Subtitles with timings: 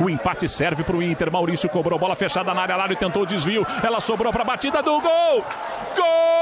[0.00, 1.30] O empate serve para o Inter.
[1.30, 2.76] Maurício cobrou bola fechada na área.
[2.76, 3.66] Lário tentou o desvio.
[3.82, 5.44] Ela sobrou para a batida do gol.
[5.96, 6.33] Gol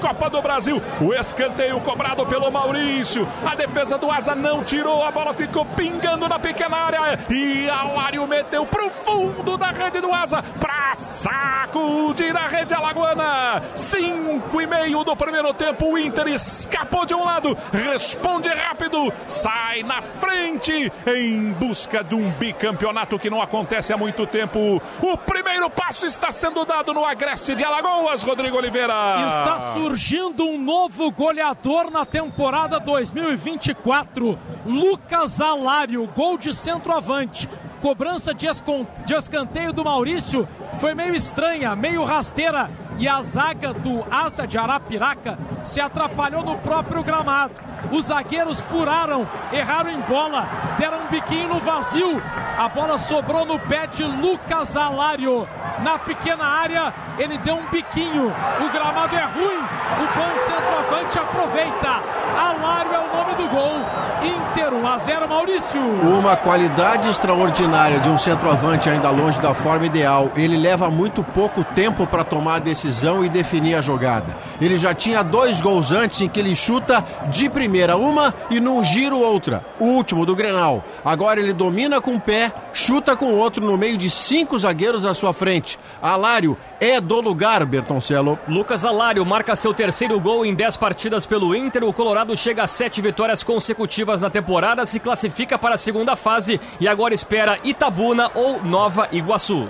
[0.00, 0.80] Copa do Brasil.
[1.00, 3.28] O escanteio cobrado pelo Maurício.
[3.44, 5.04] A defesa do Asa não tirou.
[5.04, 7.18] A bola ficou pingando na pequena área.
[7.30, 10.42] E Alário meteu pro fundo da rede do Asa.
[10.58, 13.62] Pra sacudir a rede alagoana.
[13.74, 15.92] Cinco e meio do primeiro tempo.
[15.92, 17.56] O Inter escapou de um lado.
[17.72, 19.12] Responde rápido.
[19.26, 20.92] Sai na frente.
[21.06, 24.80] Em busca de um bicampeonato que não acontece há muito tempo.
[25.02, 28.94] O primeiro passo está sendo dado no Agreste de Alagoas, Rodrigo Oliveira.
[29.28, 34.38] Está surgindo um novo goleador na temporada 2024.
[34.66, 37.48] Lucas Alário, gol de centroavante.
[37.80, 40.46] Cobrança de, escanteio do Maurício
[40.78, 42.70] foi meio estranha, meio rasteira.
[42.98, 47.54] E a zaga do Asa de Arapiraca se atrapalhou no próprio gramado.
[47.92, 52.20] Os zagueiros furaram, erraram em bola, deram um biquinho no vazio.
[52.58, 55.48] A bola sobrou no pé de Lucas Alário.
[55.84, 58.26] Na pequena área, ele deu um biquinho.
[58.26, 59.58] O gramado é ruim.
[59.58, 62.02] O bom centroavante aproveita.
[62.36, 63.78] Alário é o nome do gol.
[64.22, 65.80] Inter 1 a 0 Maurício.
[66.02, 70.32] Uma qualidade extraordinária de um centroavante ainda longe da forma ideal.
[70.34, 74.34] Ele leva muito pouco tempo para tomar a decisão e definir a jogada.
[74.58, 78.82] Ele já tinha dois gols antes em que ele chuta de primeira uma e num
[78.82, 79.62] giro outra.
[79.78, 80.82] O último do Grenal.
[81.04, 85.04] Agora ele domina com o pé, chuta com o outro no meio de cinco zagueiros
[85.04, 85.78] à sua frente.
[86.00, 88.38] Alário é do lugar, Bertoncello.
[88.48, 91.84] Lucas Alário marca seu terceiro gol em 10 partidas pelo Inter.
[91.84, 96.60] O Colorado chega a sete vitórias consecutivas na temporada, se classifica para a segunda fase
[96.78, 99.66] e agora espera Itabuna ou Nova Iguaçu.